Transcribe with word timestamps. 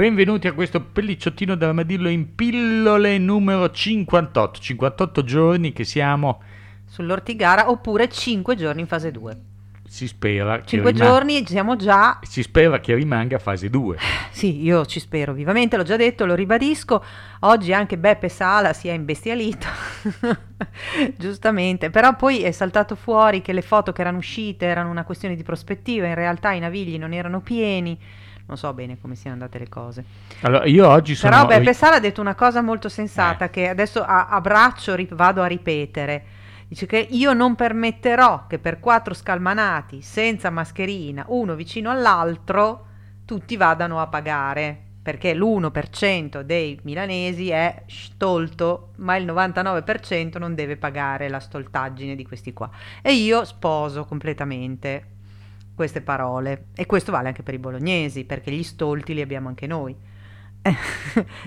Benvenuti 0.00 0.48
a 0.48 0.54
questo 0.54 0.80
pellicciottino 0.80 1.54
d'armadillo 1.56 2.08
in 2.08 2.34
pillole 2.34 3.18
numero 3.18 3.70
58. 3.70 4.58
58 4.58 5.24
giorni 5.24 5.74
che 5.74 5.84
siamo, 5.84 6.40
sull'ortigara 6.86 7.68
oppure 7.68 8.08
5 8.08 8.56
giorni 8.56 8.80
in 8.80 8.86
fase 8.86 9.10
2. 9.10 9.40
si 9.86 10.06
spera, 10.06 10.60
che 10.60 10.68
5 10.68 10.92
rima- 10.92 11.04
giorni 11.04 11.46
siamo 11.46 11.76
già, 11.76 12.18
si 12.22 12.40
spera 12.40 12.80
che 12.80 12.94
rimanga 12.94 13.38
fase 13.38 13.68
2. 13.68 13.98
sì, 14.32 14.62
io 14.62 14.86
ci 14.86 15.00
spero 15.00 15.34
vivamente, 15.34 15.76
l'ho 15.76 15.82
già 15.82 15.96
detto, 15.96 16.24
lo 16.24 16.34
ribadisco, 16.34 17.04
oggi 17.40 17.74
anche 17.74 17.98
Beppe 17.98 18.30
Sala 18.30 18.72
si 18.72 18.88
è 18.88 18.92
imbestialito, 18.92 19.66
giustamente, 21.18 21.90
però 21.90 22.16
poi 22.16 22.40
è 22.40 22.52
saltato 22.52 22.94
fuori 22.94 23.42
che 23.42 23.52
le 23.52 23.60
foto 23.60 23.92
che 23.92 24.00
erano 24.00 24.16
uscite 24.16 24.64
erano 24.64 24.88
una 24.88 25.04
questione 25.04 25.36
di 25.36 25.42
prospettiva, 25.42 26.06
in 26.06 26.14
realtà 26.14 26.52
i 26.52 26.58
navigli 26.58 26.96
non 26.96 27.12
erano 27.12 27.42
pieni, 27.42 27.98
non 28.50 28.58
so 28.58 28.72
bene 28.74 28.98
come 29.00 29.14
siano 29.14 29.36
andate 29.36 29.58
le 29.58 29.68
cose. 29.68 30.04
Allora, 30.40 30.66
io 30.66 30.88
oggi 30.88 31.14
sono... 31.14 31.32
Però 31.32 31.46
Beppe 31.46 31.72
Sala 31.72 31.96
ha 31.96 32.00
detto 32.00 32.20
una 32.20 32.34
cosa 32.34 32.60
molto 32.60 32.88
sensata 32.88 33.48
che 33.48 33.68
adesso 33.68 34.02
a, 34.02 34.26
a 34.26 34.40
braccio 34.40 34.96
ri- 34.96 35.08
vado 35.12 35.40
a 35.40 35.46
ripetere. 35.46 36.24
Dice 36.66 36.86
che 36.86 36.98
io 36.98 37.32
non 37.32 37.54
permetterò 37.54 38.46
che 38.48 38.58
per 38.58 38.80
quattro 38.80 39.14
scalmanati 39.14 40.02
senza 40.02 40.50
mascherina, 40.50 41.24
uno 41.28 41.54
vicino 41.54 41.90
all'altro, 41.90 42.86
tutti 43.24 43.56
vadano 43.56 44.00
a 44.00 44.08
pagare. 44.08 44.86
Perché 45.02 45.32
l'1% 45.32 46.40
dei 46.42 46.78
milanesi 46.82 47.50
è 47.50 47.84
stolto, 47.86 48.90
ma 48.96 49.16
il 49.16 49.24
99% 49.24 50.38
non 50.38 50.54
deve 50.54 50.76
pagare 50.76 51.28
la 51.28 51.40
stoltaggine 51.40 52.14
di 52.14 52.26
questi 52.26 52.52
qua. 52.52 52.68
E 53.00 53.14
io 53.14 53.44
sposo 53.44 54.04
completamente 54.04 55.18
queste 55.80 56.02
parole. 56.02 56.66
E 56.74 56.84
questo 56.84 57.10
vale 57.10 57.28
anche 57.28 57.42
per 57.42 57.54
i 57.54 57.58
bolognesi, 57.58 58.24
perché 58.24 58.50
gli 58.50 58.62
stolti 58.62 59.14
li 59.14 59.22
abbiamo 59.22 59.48
anche 59.48 59.66
noi. 59.66 59.96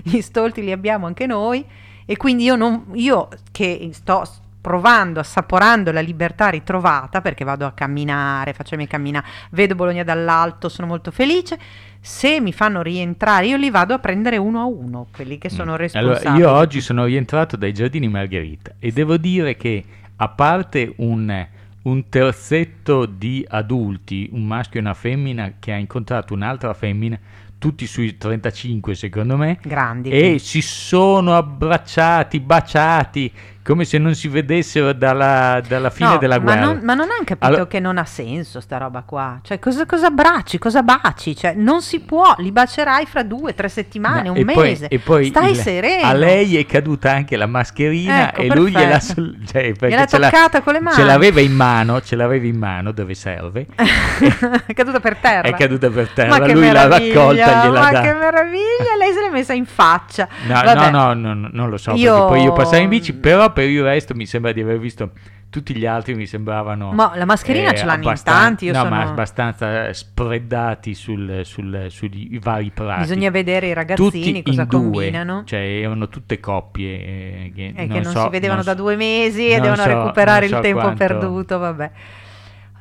gli 0.02 0.20
stolti 0.20 0.60
li 0.60 0.72
abbiamo 0.72 1.06
anche 1.06 1.24
noi 1.24 1.64
e 2.04 2.16
quindi 2.16 2.42
io, 2.42 2.56
non, 2.56 2.86
io 2.94 3.28
che 3.52 3.90
sto 3.92 4.24
provando, 4.60 5.20
assaporando 5.20 5.92
la 5.92 6.00
libertà 6.00 6.48
ritrovata 6.48 7.20
perché 7.20 7.44
vado 7.44 7.64
a 7.64 7.70
camminare, 7.70 8.54
faccio 8.54 8.74
i 8.74 8.76
miei 8.76 8.88
camminare, 8.88 9.24
vedo 9.50 9.76
Bologna 9.76 10.02
dall'alto, 10.02 10.68
sono 10.68 10.88
molto 10.88 11.12
felice. 11.12 11.56
Se 12.00 12.40
mi 12.40 12.52
fanno 12.52 12.82
rientrare, 12.82 13.46
io 13.46 13.56
li 13.56 13.70
vado 13.70 13.94
a 13.94 14.00
prendere 14.00 14.36
uno 14.36 14.60
a 14.60 14.64
uno, 14.64 15.06
quelli 15.14 15.38
che 15.38 15.48
sono 15.48 15.76
responsabili. 15.76 16.26
Allora, 16.26 16.38
io 16.38 16.58
oggi 16.58 16.80
sono 16.80 17.04
rientrato 17.04 17.56
dai 17.56 17.72
giardini 17.72 18.08
Margherita 18.08 18.72
e 18.80 18.90
devo 18.90 19.16
dire 19.16 19.56
che 19.56 19.84
a 20.16 20.28
parte 20.28 20.92
un, 20.96 21.46
un 21.84 22.08
terzetto 22.08 23.06
di 23.06 23.44
adulti, 23.48 24.28
un 24.32 24.46
maschio 24.46 24.80
e 24.80 24.82
una 24.82 24.94
femmina, 24.94 25.54
che 25.58 25.72
ha 25.72 25.76
incontrato 25.76 26.34
un'altra 26.34 26.72
femmina, 26.74 27.18
tutti 27.58 27.86
sui 27.86 28.18
35 28.18 28.94
secondo 28.94 29.36
me, 29.36 29.58
grandi. 29.62 30.10
e 30.10 30.38
si 30.38 30.60
sono 30.60 31.34
abbracciati, 31.34 32.40
baciati, 32.40 33.32
come 33.64 33.84
se 33.86 33.96
non 33.98 34.14
si 34.14 34.28
vedessero 34.28 34.92
dalla, 34.92 35.60
dalla 35.66 35.88
fine 35.90 36.10
No, 36.10 36.16
della 36.18 36.36
ma 36.36 36.42
guerra. 36.44 36.60
non, 36.60 36.80
ma 36.82 36.92
non 36.94 37.08
hanno 37.10 37.24
capito 37.24 37.46
Allora- 37.46 37.66
che 37.66 37.80
non 37.80 37.96
ha 37.96 38.04
senso 38.04 38.60
sta 38.60 38.76
roba 38.76 39.02
qua. 39.06 39.38
Cioè, 39.42 39.58
cosa, 39.58 39.86
cosa 39.86 40.08
abbracci, 40.08 40.58
cosa 40.58 40.82
baci? 40.82 41.34
Cioè, 41.34 41.54
non 41.56 41.80
si 41.80 42.00
può, 42.00 42.34
li 42.38 42.52
bacerai 42.52 43.06
fra 43.06 43.22
due, 43.22 43.54
tre 43.54 43.68
settimane, 43.70 44.24
No, 44.24 44.32
un 44.32 44.36
e 44.36 44.44
poi- 44.44 44.68
mese. 44.68 44.88
e 44.88 44.98
poi 44.98 45.26
Stai 45.26 45.50
il- 45.52 45.56
sereno. 45.56 46.06
A 46.06 46.12
lei 46.12 46.56
è 46.58 46.66
caduta 46.66 47.10
anche 47.12 47.36
la 47.36 47.46
mascherina 47.46 48.30
Ecco, 48.32 48.42
e 48.42 48.54
lui 48.54 48.70
gliela 48.70 49.00
cioè, 49.00 49.72
l'ha- 49.78 50.06
toccata 50.06 50.60
con 50.60 50.74
le 50.74 50.80
mani. 50.80 50.96
Ce 50.96 51.02
l'aveva 51.04 51.40
in 51.40 51.52
mano, 51.54 52.00
ce 52.02 52.16
l'aveva 52.16 52.44
in 52.46 52.58
mano 52.58 52.92
dove 52.92 53.14
serve. 53.14 53.66
è 54.66 54.74
caduta 54.74 55.00
per 55.00 55.16
terra. 55.16 55.48
È 55.48 55.54
caduta 55.54 55.88
per 55.88 56.04
Ma 56.04 56.10
terra, 56.14 56.38
che 56.44 56.52
lui 56.52 56.70
l'ha 56.70 56.86
raccolta 56.86 57.30
e 57.30 57.34
gliela 57.66 57.80
Ma 57.80 57.90
dà. 57.90 58.00
che 58.02 58.12
meraviglia, 58.12 58.96
lei 58.98 59.12
se 59.12 59.20
l'è 59.22 59.30
messa 59.30 59.52
in 59.54 59.64
faccia. 59.64 60.28
No, 60.46 60.60
no, 60.74 60.90
no, 60.90 61.14
no, 61.14 61.48
non 61.50 61.68
lo 61.70 61.76
so, 61.78 61.92
Io- 61.94 62.12
perché 62.12 62.28
poi 62.28 62.42
io 62.42 62.52
passavo 62.52 62.82
in 62.82 62.88
bici, 62.90 63.12
però 63.14 63.52
per 63.54 63.68
il 63.68 63.82
resto 63.82 64.14
mi 64.14 64.26
sembra 64.26 64.52
di 64.52 64.60
aver 64.60 64.78
visto 64.78 65.12
tutti 65.48 65.74
gli 65.76 65.86
altri 65.86 66.14
mi 66.14 66.26
sembravano 66.26 66.90
Ma 66.92 67.12
la 67.14 67.24
mascherina 67.24 67.72
ce 67.72 67.84
l'hanno 67.84 68.10
in 68.10 68.20
tanti, 68.24 68.64
io 68.64 68.72
no, 68.72 68.84
ma 68.88 68.98
sono- 69.02 69.10
abbastanza 69.12 69.92
spreddati 69.92 70.94
sul, 70.94 71.42
sul- 71.44 71.86
sugli 71.90 72.40
vari 72.40 72.70
prati. 72.74 73.02
Bisogna 73.02 73.30
vedere 73.30 73.68
i 73.68 73.72
ragazzini 73.72 74.10
tutti 74.10 74.42
cosa 74.42 74.62
in 74.62 74.68
due, 74.68 74.80
combinano. 74.80 75.42
cioè 75.44 75.60
erano 75.60 76.08
tutte 76.08 76.40
coppie 76.40 76.92
eh, 76.96 77.52
che, 77.54 77.66
E 77.68 77.86
non 77.86 77.86
che 77.96 78.00
non 78.02 78.12
so- 78.12 78.22
si 78.24 78.28
vedevano 78.30 78.62
non 78.62 78.64
da 78.64 78.72
so- 78.76 78.82
due 78.82 78.96
mesi 78.96 79.48
e 79.48 79.60
devono 79.60 79.82
so- 79.82 79.86
recuperare 79.86 80.46
il 80.46 80.58
tempo 80.60 80.80
quanto- 80.80 80.96
perduto, 81.06 81.58
vabbè. 81.58 81.90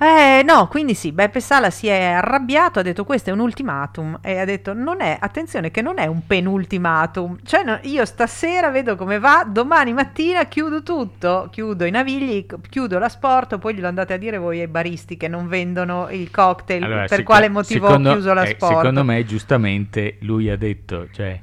Eh, 0.04 0.44
no, 0.44 0.68
quindi 0.68 0.96
sì, 0.96 1.12
Beppe 1.14 1.40
Sala 1.40 1.70
si 1.70 1.88
è 1.88 2.02
arrabbiato, 2.04 2.80
ha 2.80 2.82
detto 2.82 3.06
questo 3.06 3.30
è 3.30 3.34
un 3.34 3.40
ultimatum. 3.40 4.20
E 4.22 4.38
ha 4.38 4.44
detto 4.46 4.74
non 4.74 5.00
è, 5.02 5.18
attenzione 5.20 5.72
che 5.72 5.82
non 5.82 5.98
è 5.98 6.08
un 6.08 6.26
penultimatum, 6.28 7.38
cioè 7.46 7.64
no, 7.64 7.80
io 7.84 8.04
stasera 8.06 8.70
vedo 8.70 8.96
come 8.98 9.18
va, 9.20 9.48
domani 9.50 9.94
mattina 9.94 10.46
chiudo 10.46 10.84
tutto, 10.84 11.48
chiudo 11.52 11.86
i 11.86 11.92
navigli, 11.92 12.46
chiudo 12.70 13.00
l'asporto, 13.00 13.58
poi 13.60 13.76
glielo 13.76 13.88
andate 13.88 14.14
a 14.14 14.18
dire 14.18 14.38
voi 14.38 14.60
ai 14.60 14.68
baristi 14.68 15.16
che 15.16 15.28
non 15.30 15.48
vendono 15.48 16.10
il 16.10 16.30
cocktail, 16.30 16.84
Allora, 16.84 17.00
per 17.02 17.10
seco- 17.10 17.24
quale 17.24 17.50
motivo 17.50 17.88
secondo- 17.88 18.10
ho 18.10 18.14
chiuso 18.14 18.32
eh, 18.32 18.34
l'asporto. 18.34 18.76
secondo 18.76 19.04
me, 19.06 19.26
giustamente, 19.26 20.18
lui 20.22 20.50
ha 20.50 20.58
detto, 20.58 21.08
cioè, 21.14 21.40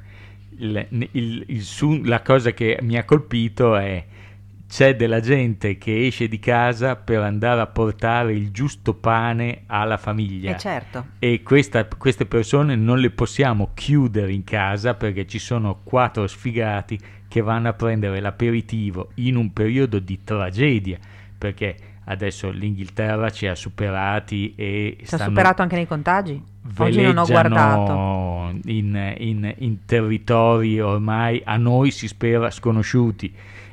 il- 0.58 0.86
il- 1.12 1.44
il 1.46 2.08
la 2.08 2.20
cosa 2.20 2.50
che 2.50 2.78
mi 2.82 2.98
ha 2.98 3.04
colpito 3.04 3.76
è 3.76 4.04
c'è 4.70 4.94
della 4.94 5.18
gente 5.18 5.76
che 5.78 6.06
esce 6.06 6.28
di 6.28 6.38
casa 6.38 6.94
per 6.94 7.22
andare 7.22 7.60
a 7.60 7.66
portare 7.66 8.32
il 8.32 8.52
giusto 8.52 8.94
pane 8.94 9.62
alla 9.66 9.96
famiglia. 9.96 10.54
Eh, 10.54 10.58
certo. 10.58 11.06
E 11.18 11.42
questa- 11.42 11.84
queste 11.86 12.24
persone 12.24 12.76
non 12.76 13.00
le 13.00 13.10
possiamo 13.10 13.70
chiudere 13.74 14.32
in 14.32 14.44
casa 14.44 14.94
perché 14.94 15.26
ci 15.26 15.40
sono 15.40 15.80
quattro 15.82 16.24
sfigati 16.28 16.96
che 17.26 17.40
vanno 17.40 17.68
a 17.68 17.72
prendere 17.72 18.20
l'aperitivo 18.20 19.10
in 19.16 19.34
un 19.34 19.52
periodo 19.52 19.98
di 19.98 20.20
tragedia. 20.22 20.98
Perché 21.36 21.74
adesso 22.04 22.50
l'Inghilterra 22.50 23.30
ci 23.30 23.48
ha 23.48 23.56
superati 23.56 24.54
e 24.56 24.98
Ci 25.04 25.14
ha 25.16 25.18
superato 25.18 25.62
anche 25.62 25.74
nei 25.76 25.86
contagi? 25.88 26.40
Oggi 26.76 27.00
non 27.02 27.18
ho 27.18 27.24
guardato. 27.26 28.52
in, 28.66 29.14
in- 29.18 29.54
in 29.58 29.84
territori 29.84 30.80
ormai 30.80 31.42
a 31.44 31.56
noi 31.56 31.90
si 31.90 32.06
spera 32.06 32.50
sconosciuti. 32.50 33.32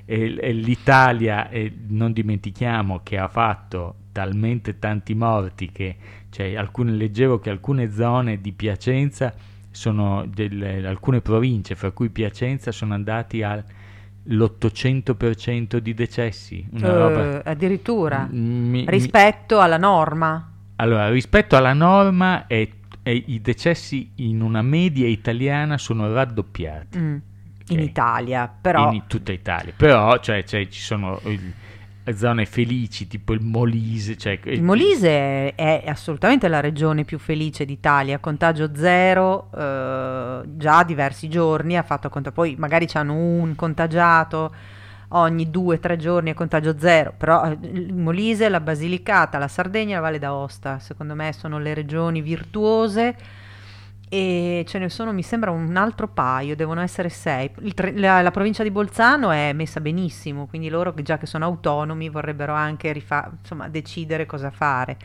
E- 0.09 0.38
e 0.40 0.53
L'Italia, 0.53 1.50
eh, 1.50 1.69
non 1.90 2.13
dimentichiamo 2.13 3.01
che 3.03 3.18
ha 3.18 3.28
fatto 3.28 3.95
talmente 4.13 4.79
tanti 4.79 5.13
morti 5.13 5.69
che 5.72 5.95
cioè, 6.29 6.56
alcune, 6.56 6.91
leggevo 6.94 7.40
che 7.40 7.50
alcune 7.50 7.91
zone 7.91 8.40
di 8.40 8.53
Piacenza 8.53 9.34
sono 9.69 10.25
delle, 10.25 10.88
alcune 10.88 11.19
province, 11.22 11.75
fra 11.75 11.91
cui 11.91 12.07
Piacenza, 12.09 12.72
sono 12.72 12.94
andati 12.94 13.44
all'800% 13.44 15.78
di 15.78 15.94
decessi. 15.94 16.66
Una 16.72 16.97
roba- 16.97 17.44
addirittura 17.44 18.28
Mi- 18.29 18.84
mi- 18.84 18.85
rispetto 18.88 19.59
alla 19.59 19.78
norma. 19.78 20.51
allora, 20.78 21.09
rispetto 21.09 21.56
alla 21.56 21.74
norma, 21.74 22.48
è- 22.48 22.68
è- 23.04 23.24
i 23.25 23.39
decessi 23.42 24.12
in 24.15 24.42
una 24.42 24.62
media 24.62 25.07
italiana 25.07 25.77
sono 25.77 26.12
raddoppiati 26.12 26.98
Mm, 27.00 27.18
In 27.69 27.80
Ok. 27.80 27.86
Italia, 27.86 28.52
però 28.62 28.92
in 28.92 29.04
tutta 29.08 29.31
Italia. 29.31 29.74
Però 29.75 30.18
cioè, 30.19 30.44
cioè, 30.44 30.68
ci 30.68 30.81
sono 30.81 31.19
il- 31.25 31.54
zone 32.16 32.46
felici, 32.46 33.06
tipo 33.08 33.34
il 33.34 33.42
Molise. 33.42 34.16
Cioè, 34.16 34.40
il 34.46 34.64
Molise 34.64 35.54
è 35.56 35.84
assolutamente 35.88 36.48
la 36.48 36.62
regione 36.62 37.04
più 37.04 37.19
felice 37.19 37.66
d'Italia, 37.66 38.19
contagio 38.19 38.72
zero, 38.74 39.50
eh, 39.54 40.42
già 40.56 40.84
diversi 40.84 41.28
giorni 41.28 41.75
ha 41.78 41.84
fatto 41.84 42.08
conto, 42.08 42.31
poi 42.31 42.56
magari 42.58 42.86
c'hanno 42.88 43.14
un 43.14 43.56
contagiato 43.56 44.54
ogni 45.10 45.50
due 45.50 45.75
o 45.75 45.80
tre 45.80 45.98
giorni 45.98 46.30
a 46.30 46.34
contagio 46.34 46.78
zero, 46.80 47.14
però 47.18 47.44
eh, 47.46 47.58
il 47.62 47.94
Molise, 47.94 48.48
la 48.50 48.60
Basilicata, 48.62 49.38
la 49.38 49.48
Sardegna 49.50 49.92
e 49.92 49.96
la 49.96 50.02
Valle 50.02 50.19
d'Aosta, 50.19 50.80
secondo 50.80 51.14
me 51.14 51.34
sono 51.34 51.60
le 51.60 51.74
regioni 51.74 52.22
virtuose 52.22 53.16
e 54.09 54.63
ce 54.68 54.80
ne 54.80 54.89
sono, 54.89 55.12
mi 55.12 55.24
sembra, 55.24 55.51
un 55.51 55.75
altro 55.75 56.07
paio, 56.07 56.56
devono 56.56 56.81
essere 56.81 57.09
sei. 57.09 57.51
Tre- 57.74 57.98
la, 57.98 58.21
la 58.21 58.31
provincia 58.31 58.63
di 58.63 58.71
Bolzano 58.71 59.31
è 59.31 59.51
messa 59.54 59.81
benissimo, 59.81 60.48
quindi 60.48 60.69
loro, 60.69 60.94
già 61.01 61.18
che 61.18 61.25
sono 61.25 61.45
autonomi, 61.45 62.09
vorrebbero 62.09 62.54
anche 62.54 62.92
rifa- 62.92 63.30
insomma, 63.39 63.68
decidere 63.68 64.25
cosa 64.25 64.50
fare. 64.50 64.98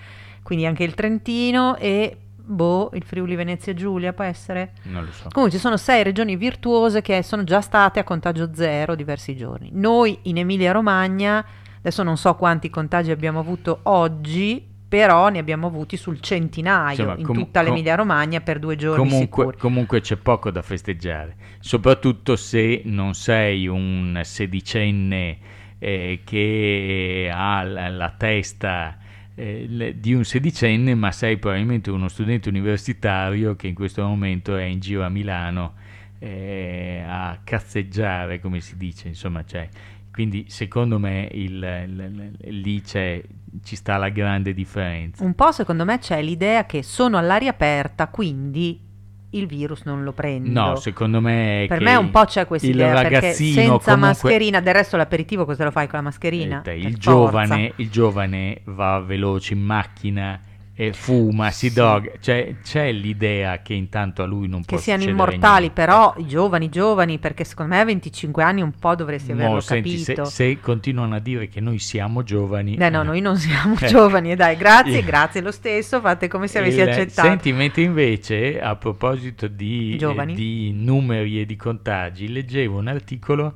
quindi 0.42 0.66
anche 0.66 0.84
il 0.84 0.94
Trentino 0.94 1.76
e 1.76 2.16
boh, 2.44 2.90
il 2.94 3.04
Friuli 3.04 3.34
Venezia 3.34 3.74
Giulia 3.74 4.12
può 4.12 4.24
essere? 4.24 4.72
Non 4.84 5.04
lo 5.04 5.12
so. 5.12 5.28
Comunque 5.32 5.50
ci 5.50 5.62
sono 5.62 5.76
sei 5.76 6.02
regioni 6.02 6.36
virtuose 6.36 7.02
che 7.02 7.22
sono 7.22 7.44
già 7.44 7.60
state 7.60 8.00
a 8.00 8.04
contagio 8.04 8.50
zero 8.54 8.94
diversi 8.94 9.36
giorni. 9.36 9.70
Noi 9.72 10.18
in 10.22 10.38
Emilia 10.38 10.72
Romagna, 10.72 11.44
adesso 11.78 12.02
non 12.02 12.16
so 12.16 12.34
quanti 12.34 12.70
contagi 12.70 13.10
abbiamo 13.10 13.38
avuto 13.38 13.80
oggi, 13.84 14.70
però 14.92 15.30
ne 15.30 15.38
abbiamo 15.38 15.68
avuti 15.68 15.96
sul 15.96 16.20
centinaio 16.20 16.90
Insomma, 16.90 17.14
in 17.16 17.24
com- 17.24 17.34
tutta 17.34 17.62
l'Emilia 17.62 17.94
Romagna 17.94 18.42
per 18.42 18.58
due 18.58 18.76
giorni 18.76 19.08
Comunque, 19.08 19.56
comunque 19.56 20.02
c'è 20.02 20.16
poco 20.16 20.50
da 20.50 20.60
festeggiare, 20.60 21.34
soprattutto 21.60 22.36
se 22.36 22.82
non 22.84 23.14
sei 23.14 23.66
un 23.68 24.20
sedicenne 24.22 25.38
eh, 25.78 26.20
che 26.24 27.30
ha 27.32 27.62
la, 27.62 27.88
la 27.88 28.14
testa 28.14 28.98
eh, 29.34 29.94
di 29.96 30.12
un 30.12 30.24
sedicenne, 30.24 30.94
ma 30.94 31.10
sei 31.10 31.38
probabilmente 31.38 31.90
uno 31.90 32.08
studente 32.08 32.50
universitario 32.50 33.56
che 33.56 33.68
in 33.68 33.74
questo 33.74 34.02
momento 34.02 34.58
è 34.58 34.64
in 34.64 34.80
giro 34.80 35.04
a 35.04 35.08
Milano 35.08 35.72
eh, 36.18 37.02
a 37.04 37.40
cazzeggiare, 37.42 38.40
come 38.40 38.60
si 38.60 38.76
dice, 38.76 39.08
insomma, 39.08 39.42
cioè, 39.44 39.68
quindi 40.12 40.46
secondo 40.48 40.98
me 40.98 41.28
il- 41.32 41.62
il- 41.86 42.34
il- 42.42 42.60
lì 42.60 42.80
c'è, 42.82 43.20
ci 43.64 43.76
sta 43.76 43.96
la 43.96 44.08
grande 44.10 44.52
differenza. 44.54 45.24
Un 45.24 45.34
po' 45.34 45.52
secondo 45.52 45.84
me 45.84 45.98
c'è 45.98 46.20
l'idea 46.22 46.64
che 46.66 46.82
sono 46.82 47.16
all'aria 47.18 47.50
aperta, 47.50 48.08
quindi 48.08 48.90
il 49.34 49.46
virus 49.46 49.84
non 49.84 50.04
lo 50.04 50.12
prendo. 50.12 50.50
No, 50.50 50.76
secondo 50.76 51.20
me 51.22 51.64
è 51.64 51.66
per 51.66 51.80
me 51.80 51.94
un 51.96 52.10
po' 52.10 52.24
c'è 52.26 52.46
questa 52.46 52.66
idea 52.66 53.00
perché 53.00 53.32
senza 53.32 53.62
comunque- 53.62 53.96
mascherina, 53.96 54.60
del 54.60 54.74
resto 54.74 54.98
l'aperitivo 54.98 55.46
cosa 55.46 55.64
lo 55.64 55.70
fai 55.70 55.86
con 55.86 55.98
la 56.00 56.04
mascherina? 56.04 56.60
Eh, 56.62 56.78
il, 56.78 56.96
giovane, 56.98 57.72
il 57.76 57.88
giovane 57.88 58.60
va 58.64 59.00
veloce 59.00 59.54
in 59.54 59.60
macchina 59.62 60.38
e 60.74 60.92
fuma, 60.94 61.50
si 61.50 61.68
Sì. 61.68 61.74
droga. 61.74 62.12
Cioè, 62.18 62.56
c'è 62.62 62.90
l'idea 62.92 63.60
che 63.60 63.74
intanto 63.74 64.22
a 64.22 64.26
lui 64.26 64.48
non 64.48 64.64
può 64.64 64.76
che 64.78 64.82
siano 64.82 65.02
immortali, 65.02 65.60
niente. 65.66 65.74
però 65.74 66.14
i 66.16 66.26
giovani, 66.26 66.70
giovani, 66.70 67.18
perché 67.18 67.44
secondo 67.44 67.74
me 67.74 67.80
a 67.80 67.84
25 67.84 68.42
anni 68.42 68.62
un 68.62 68.72
po' 68.72 68.94
dovresti 68.94 69.32
Mo, 69.34 69.40
averlo 69.42 69.60
senti, 69.60 69.98
se, 69.98 70.14
capito. 70.14 70.30
se 70.30 70.58
continuano 70.60 71.14
a 71.14 71.18
dire 71.18 71.48
che 71.48 71.60
noi 71.60 71.78
siamo 71.78 72.22
giovani... 72.22 72.76
Eh 72.76 72.88
no, 72.88 73.02
eh, 73.02 73.04
noi 73.04 73.20
non 73.20 73.36
siamo 73.36 73.76
eh. 73.80 73.86
giovani, 73.86 74.32
e 74.32 74.36
dai, 74.36 74.56
grazie, 74.56 75.02
grazie 75.04 75.42
lo 75.42 75.50
stesso, 75.52 76.00
fate 76.00 76.26
come 76.28 76.48
se 76.48 76.58
avessi 76.58 76.80
il- 76.80 76.88
accettato. 76.88 77.28
Senti, 77.28 77.52
mentre 77.52 77.82
invece, 77.82 78.58
a 78.60 78.74
proposito 78.76 79.48
di, 79.48 79.98
eh, 80.00 80.26
di 80.34 80.72
numeri 80.72 81.40
e 81.40 81.44
di 81.46 81.54
contagi, 81.56 82.28
leggevo 82.32 82.78
un 82.78 82.88
articolo 82.88 83.54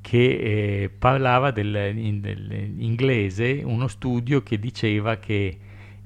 che 0.00 0.18
eh, 0.82 0.90
parlava 0.90 1.50
del, 1.52 1.92
in- 1.96 2.20
dell'inglese, 2.20 3.62
uno 3.64 3.86
studio 3.88 4.42
che 4.42 4.58
diceva 4.58 5.16
che 5.16 5.58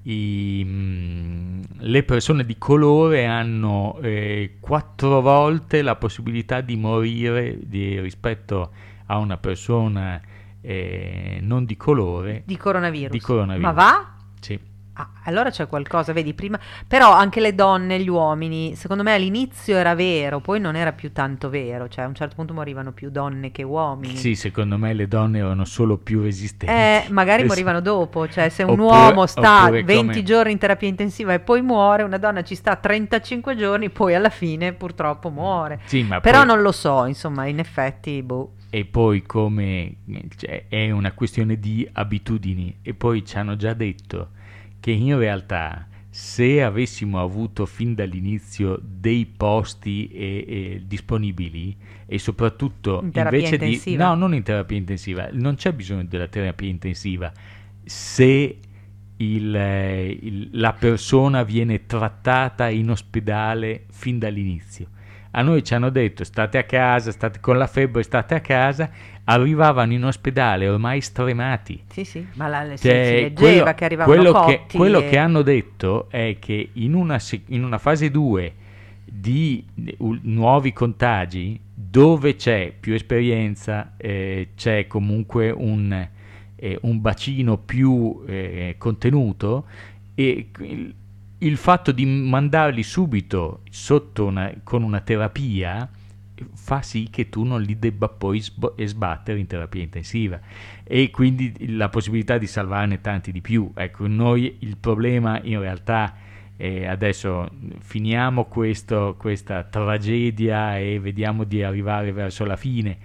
i, 0.05 0.63
mm, 0.65 1.63
le 1.79 2.03
persone 2.03 2.45
di 2.45 2.59
colore 2.59 3.27
hanno 3.27 3.99
eh, 4.03 4.57
quattro 4.61 5.21
volte 5.21 5.83
la 5.83 5.97
possibilità 5.97 6.61
di 6.61 6.77
morire 6.77 7.59
di- 7.63 8.01
rispetto 8.01 8.71
a 9.07 9.19
una 9.19 9.37
persona 9.37 10.21
eh, 10.61 11.39
non 11.43 11.65
di 11.65 11.77
colore. 11.77 12.43
Di 12.47 12.57
coronavirus. 12.57 13.11
Di 13.11 13.21
coronavirus. 13.21 13.65
Ma 13.65 13.73
va? 13.73 14.15
Sì. 14.41 14.59
Ah, 14.95 15.09
allora 15.25 15.49
c'è 15.49 15.69
qualcosa, 15.69 16.13
vedi, 16.13 16.35
prima... 16.35 16.59
Però 16.87 17.11
anche 17.11 17.41
le 17.41 17.55
donne, 17.55 17.99
gli 17.99 18.11
uomini, 18.11 18.75
secondo 18.77 19.03
me 19.03 19.15
all'inizio 19.15 19.77
era 19.77 19.95
vero, 19.95 20.41
poi 20.41 20.61
non 20.61 20.77
era 20.77 20.93
più 20.93 21.13
tanto 21.13 21.49
vero, 21.49 21.89
cioè 21.89 22.05
a 22.05 22.09
un 22.09 22.15
certo 22.15 22.35
punto 22.35 22.53
morivano 22.53 22.93
più 22.93 23.09
donne 23.11 23.51
che 23.53 23.63
uomini. 23.63 24.17
Sì, 24.17 24.35
secondo 24.35 24.77
me 24.77 24.93
le 24.93 25.09
donne 25.09 25.39
erano 25.39 25.65
solo 25.65 25.97
più 25.97 26.21
resistenti. 26.21 26.67
Eh, 26.75 27.07
magari 27.11 27.45
morivano 27.49 27.81
dopo, 27.81 28.29
cioè 28.29 28.51
se 28.51 28.65
un 28.65 28.81
Oppure- 28.81 28.87
uomo 28.87 29.27
sta 29.27 29.63
oppure 29.63 29.83
20 29.83 30.07
come- 30.07 30.23
giorni 30.23 30.53
in 30.53 30.59
terapia 30.59 30.89
intensiva 30.89 31.33
e 31.33 31.41
poi 31.41 31.63
muore, 31.63 32.03
una 32.03 32.19
donna 32.19 32.43
ci 32.43 32.55
sta 32.55 32.77
35 32.77 33.57
giorni, 33.57 33.89
poi 33.89 34.15
alla 34.15 34.29
fine 34.29 34.75
purtroppo 34.75 35.31
muore. 35.31 35.81
Sì, 35.87 36.03
ma 36.03 36.21
Però 36.21 36.39
poi- 36.41 36.47
non 36.49 36.61
lo 36.61 36.73
so, 36.73 37.07
insomma, 37.07 37.47
in 37.47 37.61
effetti, 37.61 38.23
boh. 38.23 38.53
E 38.69 38.85
poi 38.85 39.23
come 39.23 39.97
cioè, 40.37 40.67
è 40.69 40.91
una 40.91 41.13
questione 41.13 41.59
di 41.59 41.89
abitudini. 41.93 42.77
E 42.83 42.93
poi 42.93 43.25
ci 43.25 43.39
hanno 43.39 43.57
già 43.57 43.73
detto 43.73 44.31
che 44.83 44.91
in 44.91 45.17
realtà 45.17 45.87
se 46.11 46.61
avessimo 46.61 47.21
avuto 47.23 47.67
fin 47.67 47.95
dall'inizio 47.95 48.81
dei 48.83 49.25
posti 49.25 50.09
e- 50.09 50.45
e 50.49 50.83
disponibili 50.85 51.75
e 52.05 52.19
soprattutto 52.19 53.01
In 53.05 53.13
invece 53.15 53.55
intensiva? 53.55 53.97
di 53.97 54.03
no 54.11 54.15
non 54.17 54.35
in 54.35 54.43
terapia 54.43 54.77
intensiva 54.77 55.29
non 55.31 55.55
c'è 55.55 55.73
bisogno 55.73 56.03
della 56.05 56.27
terapia 56.27 56.69
intensiva 56.69 57.33
se 57.85 58.59
il, 59.19 59.55
il- 60.21 60.49
la 60.53 60.73
persona 60.73 61.45
viene 61.45 61.87
trattata 61.87 62.69
in 62.69 62.91
ospedale 62.91 63.85
fin 63.93 64.19
dall'inizio 64.19 64.89
a 65.35 65.43
noi 65.43 65.65
ci 65.65 65.73
hanno 65.73 65.89
detto 65.89 66.25
state 66.25 66.59
a 66.59 66.65
casa, 66.65 67.11
state 67.11 67.41
con 67.41 67.57
la 67.57 67.67
febbre, 67.67 68.03
state 68.03 68.35
a 68.35 68.41
casa, 68.41 68.91
arrivavano 69.25 69.93
in 69.93 70.05
ospedale 70.05 70.69
ormai 70.69 71.01
stremati. 71.01 71.85
Sì, 71.89 72.05
sì, 72.05 72.27
ma 72.35 72.49
la, 72.49 72.65
si, 72.71 72.77
si 72.77 72.89
Cioè, 72.89 73.13
leggeva 73.23 73.33
quello, 73.41 73.75
che 73.75 73.85
arrivavano 73.85 74.15
quello 74.17 74.33
cotti 74.33 74.61
che, 74.67 74.77
quello 74.77 74.99
e- 75.01 75.09
che 75.09 75.19
hanno 75.19 75.43
detto 75.43 76.11
è 76.11 76.37
che 76.39 76.71
in 76.75 76.95
una, 76.95 77.21
in 77.47 77.65
una 77.65 77.79
fase 77.79 78.11
2 78.11 78.55
di 79.05 79.65
u- 79.99 80.19
nuovi 80.23 80.73
contagi, 80.73 81.59
dove 81.75 82.37
c'è 82.37 82.73
più 82.79 82.95
esperienza, 82.95 83.93
eh, 83.97 84.49
c'è 84.57 84.87
comunque 84.87 85.51
un, 85.51 86.09
eh, 86.57 86.79
un 86.83 87.01
bacino 87.01 87.59
più 87.59 88.23
eh, 88.27 88.75
contenuto 88.79 89.67
e 90.15 90.49
il, 90.59 90.95
il 91.39 91.57
fatto 91.57 91.93
di 91.93 92.05
mandarli 92.07 92.83
subito 92.83 93.61
sotto 93.71 94.27
una, 94.27 94.53
con 94.63 94.83
una 94.83 95.01
terapia 95.01 95.89
fa 96.53 96.83
sì 96.83 97.09
che 97.11 97.29
tu 97.29 97.45
non 97.45 97.63
li 97.63 97.79
debba 97.79 98.09
poi 98.09 98.41
sbo- 98.41 98.75
sbattere 98.83 99.39
in 99.39 99.47
terapia 99.47 99.83
intensiva 99.83 100.41
e 100.85 101.11
quindi 101.11 101.75
la 101.75 101.89
possibilità 101.89 102.39
di 102.39 102.47
salvarne 102.47 103.01
tanti 103.01 103.33
di 103.33 103.41
più. 103.41 103.71
Ecco, 103.75 104.07
noi 104.07 104.57
il 104.61 104.77
problema 104.77 105.41
in 105.43 105.61
realtà 105.61 106.15
eh, 106.57 106.87
adesso 106.87 107.49
finiamo 107.81 108.45
questo, 108.45 109.17
questa 109.19 109.65
tragedia 109.65 110.79
e 110.79 111.01
vediamo 111.01 111.45
di 111.45 111.63
arrivare 111.63 112.13
verso 112.13 112.45
la 112.45 112.57
fine, 112.57 112.97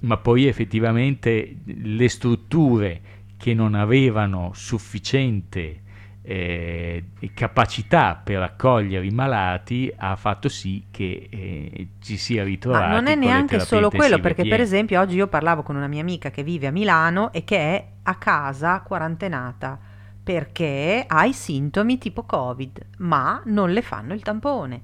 ma 0.00 0.16
poi 0.16 0.46
effettivamente 0.46 1.56
le 1.64 2.08
strutture 2.08 3.00
che 3.36 3.54
non 3.54 3.74
avevano 3.74 4.50
sufficiente 4.54 5.86
eh, 6.30 7.04
capacità 7.32 8.20
per 8.22 8.42
accogliere 8.42 9.06
i 9.06 9.10
malati 9.10 9.90
ha 9.96 10.14
fatto 10.14 10.50
sì 10.50 10.84
che 10.90 11.26
eh, 11.30 11.88
ci 12.00 12.18
sia 12.18 12.44
ritrovati 12.44 12.84
Ma 12.84 12.92
non 12.92 13.06
è 13.06 13.14
neanche 13.14 13.60
solo 13.60 13.88
quello, 13.88 14.18
perché 14.18 14.42
per 14.42 14.48
piene. 14.48 14.62
esempio 14.62 15.00
oggi 15.00 15.16
io 15.16 15.26
parlavo 15.26 15.62
con 15.62 15.74
una 15.74 15.86
mia 15.86 16.02
amica 16.02 16.30
che 16.30 16.42
vive 16.42 16.66
a 16.66 16.70
Milano 16.70 17.32
e 17.32 17.44
che 17.44 17.56
è 17.56 17.86
a 18.02 18.14
casa 18.16 18.82
quarantenata 18.82 19.78
perché 20.22 21.02
ha 21.06 21.24
i 21.24 21.32
sintomi 21.32 21.96
tipo 21.96 22.24
Covid, 22.24 22.86
ma 22.98 23.40
non 23.46 23.70
le 23.70 23.80
fanno 23.80 24.12
il 24.12 24.20
tampone. 24.22 24.82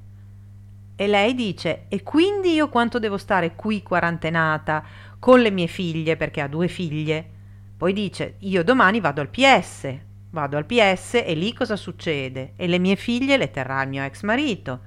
E 0.96 1.06
lei 1.06 1.34
dice: 1.34 1.84
E 1.88 2.02
quindi 2.02 2.54
io 2.54 2.70
quanto 2.70 2.98
devo 2.98 3.18
stare 3.18 3.54
qui 3.54 3.82
quarantenata 3.82 4.82
con 5.18 5.40
le 5.40 5.50
mie 5.50 5.66
figlie, 5.66 6.16
perché 6.16 6.40
ha 6.40 6.48
due 6.48 6.68
figlie? 6.68 7.28
Poi 7.76 7.92
dice: 7.92 8.36
Io 8.38 8.64
domani 8.64 9.00
vado 9.00 9.20
al 9.20 9.28
PS, 9.28 9.94
vado 10.34 10.58
al 10.58 10.66
PS 10.66 11.22
e 11.24 11.32
lì 11.34 11.54
cosa 11.54 11.76
succede? 11.76 12.52
E 12.56 12.66
le 12.66 12.78
mie 12.78 12.96
figlie 12.96 13.38
le 13.38 13.50
terrà 13.50 13.82
il 13.82 13.88
mio 13.88 14.02
ex 14.04 14.20
marito. 14.22 14.80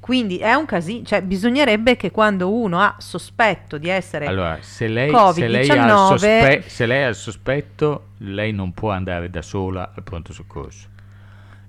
Quindi 0.00 0.38
è 0.38 0.54
un 0.54 0.66
casino, 0.66 1.04
cioè 1.04 1.20
bisognerebbe 1.22 1.96
che 1.96 2.12
quando 2.12 2.52
uno 2.52 2.80
ha 2.80 2.94
sospetto 2.98 3.76
di 3.76 3.88
essere 3.88 4.26
Allora, 4.26 4.58
se 4.60 4.86
lei, 4.86 5.10
se, 5.10 5.48
lei 5.48 5.66
Covid-19 5.68 5.88
sospe- 6.06 6.62
se 6.66 6.86
lei 6.86 7.02
ha 7.02 7.08
il 7.08 7.14
sospetto, 7.16 8.06
lei 8.18 8.52
non 8.52 8.72
può 8.72 8.90
andare 8.92 9.28
da 9.30 9.42
sola 9.42 9.92
al 9.94 10.02
pronto 10.04 10.32
soccorso. 10.32 10.86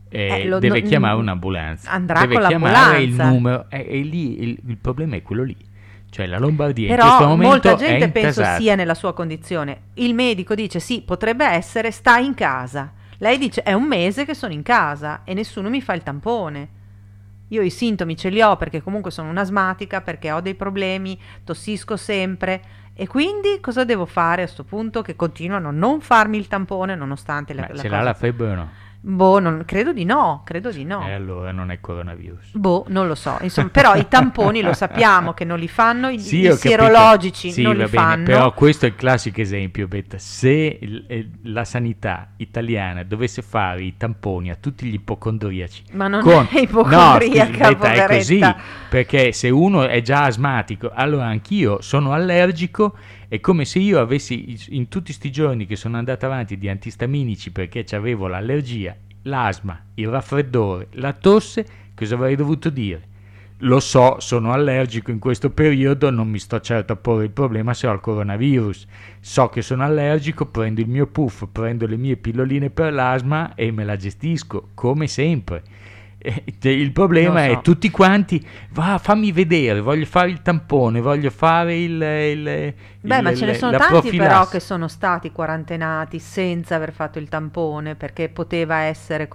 Eh, 0.09 0.43
Eh, 0.45 0.59
deve 0.59 0.81
no- 0.81 0.88
chiamare 0.88 1.15
un'ambulanza. 1.17 1.89
andrà 1.89 2.19
deve 2.21 2.36
con 2.36 2.47
chiamare 2.47 3.01
il 3.01 3.13
numero. 3.15 3.65
E, 3.69 3.86
e 3.89 4.01
lì 4.01 4.41
il, 4.43 4.59
il 4.67 4.77
problema 4.77 5.15
è 5.15 5.21
quello 5.24 5.43
lì. 5.43 5.57
Cioè 6.09 6.25
la 6.27 6.38
Lombardia 6.38 6.88
in 6.89 6.95
Però 6.95 7.07
questo 7.07 7.25
momento 7.27 7.50
molta 7.50 7.75
gente 7.75 8.09
penso 8.09 8.43
sia 8.57 8.75
nella 8.75 8.93
sua 8.93 9.13
condizione. 9.13 9.81
Il 9.95 10.13
medico 10.13 10.55
dice 10.55 10.79
sì, 10.79 11.01
potrebbe 11.01 11.45
essere, 11.45 11.91
sta 11.91 12.17
in 12.17 12.33
casa. 12.36 12.93
Lei 13.19 13.38
dice 13.38 13.63
è 13.63 13.74
un 13.74 13.86
mese 13.86 14.25
che 14.25 14.33
sono 14.33 14.53
in 14.53 14.63
casa 14.63 15.21
e 15.24 15.33
nessuno 15.33 15.69
mi 15.69 15.81
fa 15.81 15.93
il 15.93 16.03
tampone. 16.03 16.75
Io 17.50 17.62
i 17.62 17.69
sintomi 17.69 18.17
ce 18.17 18.29
li 18.29 18.41
ho 18.41 18.57
perché 18.57 18.81
comunque 18.81 19.09
sono 19.09 19.29
un'asmatica, 19.29 20.01
perché 20.01 20.31
ho 20.31 20.41
dei 20.41 20.55
problemi, 20.55 21.19
tossisco 21.43 21.95
sempre. 21.95 22.62
E 22.93 23.07
quindi 23.07 23.59
cosa 23.62 23.86
devo 23.86 24.05
fare 24.05 24.41
a 24.43 24.47
sto 24.47 24.63
punto? 24.63 25.01
Che 25.01 25.15
continuano 25.15 25.69
a 25.69 25.71
non 25.71 26.01
farmi 26.01 26.38
il 26.38 26.47
tampone 26.47 26.95
nonostante 26.95 27.53
la, 27.53 27.62
Ma 27.62 27.67
la 27.69 27.81
ce 27.81 27.88
l'ha 27.88 28.01
la 28.01 28.13
febbre 28.13 28.51
o 28.51 28.55
no? 28.55 28.69
Boh, 29.00 29.39
non- 29.39 29.63
credo 29.66 29.94
di 29.94 30.04
no, 30.04 30.42
credo 30.44 30.72
di 30.72 30.84
no. 30.84 31.08
E 31.08 31.13
allora 31.13 31.51
non 31.51 31.72
è 31.72 31.80
coronavirus. 31.80 32.51
Boh, 32.54 32.84
non 32.89 33.08
lo 33.08 33.16
so. 33.16 33.38
Insomma, 33.42 33.70
però 33.70 33.96
i 33.96 34.08
tamponi 34.08 34.62
lo 34.62 34.74
sappiamo 34.74 35.34
che 35.34 35.46
non 35.46 35.60
li 35.60 35.68
fanno, 35.68 36.10
i, 36.10 36.20
Sì, 36.20 36.46
i 36.48 36.51
sierologici 36.54 37.51
Sì, 37.51 37.62
non 37.62 37.74
li 37.74 37.77
bene, 37.84 37.88
fanno. 37.89 38.24
Però 38.25 38.54
questo 38.54 38.86
è 38.86 38.89
il 38.89 38.96
classico 38.96 39.39
esempio, 39.39 39.88
Betta. 39.88 40.18
Se 40.18 40.77
il- 40.82 41.06
eh, 41.08 41.30
la 41.44 41.63
sanità 41.63 42.30
italiana 42.38 43.04
dovesse 43.04 43.42
fare 43.42 43.84
i 43.84 43.96
tamponi 43.96 44.50
a 44.50 44.56
tutti 44.60 44.86
gli 44.88 44.96
ipocondriaci, 44.96 45.84
Ma 45.94 46.08
non 46.08 46.22
con- 46.22 46.48
è 46.51 46.60
ipocondriaca, 46.60 47.70
no, 47.70 47.75
Betta, 47.75 47.94
è 47.94 48.08
così, 48.18 48.42
perché 48.89 49.32
se 49.32 49.50
uno 49.50 49.88
è 49.88 50.01
già 50.01 50.24
asmatico, 50.24 50.92
allora 50.94 51.25
anch'io 51.25 51.82
sono 51.82 52.12
allergico, 52.13 52.96
è 53.29 53.39
come 53.41 53.65
se 53.65 53.79
io 53.79 54.00
avessi 54.00 54.57
in 54.69 54.88
tutti 54.88 55.12
sti 55.12 55.31
giorni 55.31 55.65
che 55.65 55.75
sono 55.75 55.98
andato 55.98 56.25
avanti 56.25 56.57
di 56.57 56.69
antistaminici 56.69 57.51
perché 57.51 57.86
avevo 57.91 58.27
l'allergia, 58.27 58.96
l'asma, 59.24 59.84
il 59.96 60.07
raffreddore, 60.07 60.88
la 60.91 61.12
tosse, 61.12 61.65
cosa 61.93 62.15
avrei 62.15 62.36
dovuto 62.36 62.69
dire? 62.69 63.15
Lo 63.62 63.79
so, 63.79 64.19
sono 64.19 64.53
allergico 64.53 65.10
in 65.10 65.17
questo 65.17 65.50
periodo, 65.50 66.12
non 66.12 66.29
mi 66.29 66.38
sto 66.38 66.62
certo 66.62 66.93
a 66.93 66.96
porre 66.96 67.24
il 67.24 67.31
problema 67.31 67.74
se 67.74 67.88
ho 67.88 67.91
il 67.91 68.00
coronavirus. 68.00 68.86
So 69.19 69.50
che 69.50 69.63
sono 69.63 69.84
allergico, 69.84 70.46
prendo 70.46 70.79
il 70.79 70.88
mio 70.88 71.07
puff, 71.07 71.46
prendo 71.51 71.88
le 71.88 71.98
mie 71.98 72.17
pilloline 72.17 72.69
per 72.69 72.93
l'asma 72.93 73.55
e 73.55 73.72
me 73.72 73.84
la 73.84 73.96
gestisco, 73.96 74.69
come 74.75 75.07
sempre. 75.07 75.63
Eh, 76.19 76.43
Il 76.62 76.91
problema 76.91 77.45
so. 77.45 77.51
è 77.51 77.62
tutti 77.62 77.89
quanti, 77.91 78.45
va, 78.71 78.97
fammi 78.97 79.31
vedere, 79.31 79.81
voglio 79.81 80.05
fare 80.05 80.29
il 80.29 80.41
tampone, 80.41 81.00
voglio 81.00 81.29
fare 81.29 81.77
il... 81.77 82.01
il- 82.01 82.74
Beh, 83.01 83.17
il- 83.17 83.24
ma 83.24 83.33
ce 83.36 83.45
ne 83.45 83.53
sono 83.53 83.77
tanti 83.77 84.09
profilassi. 84.09 84.17
però 84.17 84.47
che 84.47 84.59
sono 84.59 84.88
stati 84.88 85.31
quarantenati 85.31 86.19
senza 86.19 86.75
aver 86.75 86.91
fatto 86.91 87.19
il 87.19 87.29
tampone 87.29 87.95
perché 87.95 88.29
poteva 88.29 88.79
essere 88.79 89.27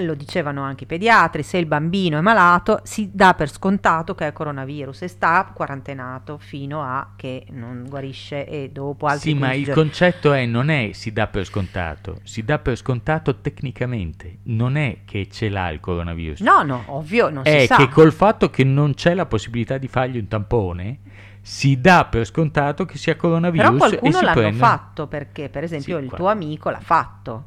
lo 0.00 0.14
dicevano 0.14 0.62
anche 0.62 0.84
i 0.84 0.86
pediatri, 0.86 1.42
se 1.42 1.58
il 1.58 1.66
bambino 1.66 2.18
è 2.18 2.20
malato 2.20 2.80
si 2.84 3.10
dà 3.12 3.34
per 3.34 3.50
scontato 3.50 4.14
che 4.14 4.26
è 4.26 4.32
coronavirus 4.32 5.02
e 5.02 5.08
sta 5.08 5.50
quarantenato 5.54 6.38
fino 6.38 6.82
a 6.82 7.12
che 7.16 7.46
non 7.50 7.84
guarisce 7.88 8.46
e 8.46 8.70
dopo 8.72 9.06
altri 9.06 9.30
Sì, 9.32 9.34
ma 9.34 9.48
15 9.48 9.58
il 9.60 9.66
giorni. 9.66 9.82
concetto 9.82 10.32
è 10.32 10.46
non 10.46 10.70
è 10.70 10.90
si 10.92 11.12
dà 11.12 11.26
per 11.26 11.44
scontato, 11.44 12.20
si 12.22 12.44
dà 12.44 12.58
per 12.58 12.76
scontato 12.76 13.40
tecnicamente, 13.40 14.38
non 14.44 14.76
è 14.76 14.98
che 15.04 15.28
ce 15.30 15.48
l'ha 15.48 15.70
il 15.70 15.80
coronavirus. 15.80 16.40
No, 16.40 16.62
no, 16.62 16.82
ovvio, 16.86 17.30
non 17.30 17.42
è 17.46 17.60
si 17.60 17.66
sa. 17.66 17.76
che 17.76 17.88
col 17.88 18.12
fatto 18.12 18.50
che 18.50 18.64
non 18.64 18.94
c'è 18.94 19.14
la 19.14 19.26
possibilità 19.26 19.78
di 19.78 19.88
fargli 19.88 20.18
un 20.18 20.28
tampone, 20.28 20.98
si 21.40 21.80
dà 21.80 22.04
per 22.04 22.24
scontato 22.24 22.84
che 22.84 22.98
sia 22.98 23.16
coronavirus 23.16 23.64
Però 23.70 23.74
e 23.74 23.78
qualcuno 23.78 24.20
l'hanno 24.20 24.32
prende- 24.40 24.58
fatto 24.58 25.06
perché, 25.08 25.48
per 25.48 25.64
esempio, 25.64 25.96
Sì, 25.98 26.02
il 26.04 26.08
qua- 26.08 26.18
tuo 26.18 26.28
amico 26.28 26.70
l'ha 26.70 26.80
fatto. 26.80 27.44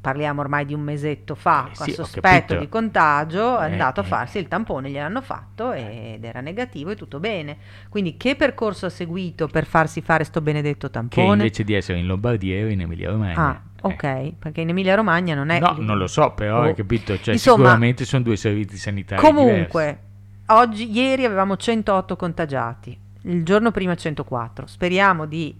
Parliamo 0.00 0.40
ormai 0.40 0.64
di 0.64 0.74
un 0.74 0.80
mesetto 0.80 1.34
fa, 1.34 1.68
Eh, 1.70 1.74
sì, 1.76 1.90
ho 1.90 1.94
sospetto 1.94 2.56
di 2.56 2.68
contagio, 2.68 3.58
è 3.58 3.68
Eh, 3.68 3.72
andato 3.72 4.00
a 4.00 4.04
eh. 4.04 4.06
farsi 4.06 4.38
il 4.38 4.48
tampone, 4.48 4.90
gliel'hanno 4.90 5.22
fatto 5.22 5.72
ed 5.72 6.24
era 6.24 6.40
negativo 6.40 6.90
e 6.90 6.96
tutto 6.96 7.20
bene. 7.20 7.56
Quindi 7.88 8.16
che 8.16 8.34
percorso 8.36 8.86
ha 8.86 8.90
seguito 8.90 9.46
per 9.46 9.66
farsi 9.66 10.00
fare 10.00 10.24
sto 10.24 10.40
benedetto 10.40 10.86
che 10.88 10.92
tampone? 10.92 11.32
invece 11.32 11.62
di 11.64 11.74
essere 11.74 11.98
in 11.98 12.06
Lombardia 12.06 12.56
era 12.56 12.70
in 12.70 12.80
Emilia 12.80 13.10
Romagna. 13.10 13.40
Ah, 13.48 13.60
ok, 13.82 14.32
perché 14.38 14.62
in 14.62 14.70
Emilia 14.70 14.94
Romagna 14.96 15.34
non 15.34 15.50
è... 15.50 15.60
No, 15.60 15.76
non 15.78 15.96
lo 15.98 16.06
so, 16.06 16.32
però 16.32 16.58
Oh. 16.58 16.62
hai 16.62 16.74
capito, 16.74 17.16
cioè, 17.20 17.34
Insomma, 17.34 17.56
sicuramente 17.58 18.04
sono 18.04 18.22
due 18.24 18.36
servizi 18.36 18.76
sanitari 18.76 19.20
Comunque, 19.22 19.82
diversi. 19.84 20.00
oggi, 20.46 20.90
ieri 20.90 21.24
avevamo 21.24 21.56
108 21.56 22.16
contagiati, 22.16 22.98
il 23.22 23.44
giorno 23.44 23.70
prima 23.70 23.94
104. 23.94 24.66
Speriamo 24.66 25.24
di 25.26 25.54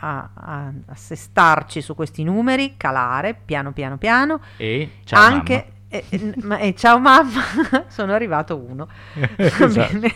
a- 0.00 0.28
a- 0.34 0.72
assestarci 0.86 1.80
su 1.80 1.94
questi 1.94 2.22
numeri, 2.24 2.74
calare 2.76 3.34
piano 3.44 3.72
piano 3.72 3.96
piano. 3.98 4.40
E 4.56 4.98
ciao 5.04 5.22
Anche, 5.22 5.66
e, 5.88 6.04
e- 6.08 6.34
ma- 6.42 6.58
e 6.58 6.74
ciao 6.74 6.98
mamma, 6.98 7.40
sono 7.88 8.12
arrivato 8.12 8.56
uno. 8.56 8.86
Va 9.14 9.26
Esatto. 9.36 9.68
bene. 9.98 10.14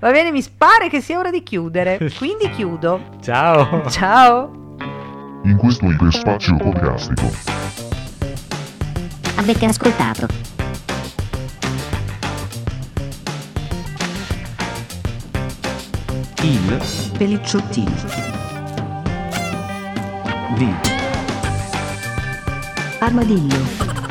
Va 0.00 0.10
bene, 0.10 0.30
mi 0.32 0.44
pare 0.56 0.88
che 0.88 1.00
sia 1.00 1.18
ora 1.18 1.30
di 1.30 1.42
chiudere, 1.42 1.98
quindi 2.18 2.50
chiudo. 2.54 2.98
mamma. 2.98 3.20
Ciao. 3.20 3.88
Ciao. 3.90 4.76
in 5.44 5.56
questo 5.56 5.86
iperspazio 5.90 6.56
podcastico. 6.56 7.30
Avete 9.36 9.66
ascoltato? 9.66 10.26
Il 16.42 16.80
Pelicciottini. 17.16 18.41
Di 20.56 20.74
Armadillo. 22.98 24.01